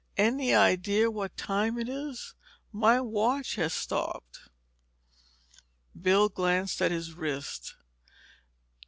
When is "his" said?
6.89-7.13